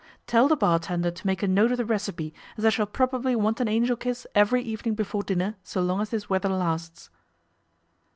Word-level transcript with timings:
'Tell 0.25 0.47
the 0.47 0.55
bar 0.55 0.79
tender 0.79 1.11
to 1.11 1.27
make 1.27 1.43
a 1.43 1.47
note 1.47 1.71
of 1.71 1.77
the 1.77 1.85
recipe, 1.85 2.33
as 2.57 2.65
I 2.65 2.69
shall 2.69 2.87
probably 2.87 3.35
want 3.35 3.59
an 3.61 3.67
Angel 3.67 3.95
Kiss 3.95 4.25
every 4.33 4.63
evening 4.63 4.95
before 4.95 5.21
dinner 5.21 5.57
so 5.63 5.79
long 5.79 6.01
as 6.01 6.09
this 6.09 6.27
weather 6.27 6.49
lasts. 6.49 7.11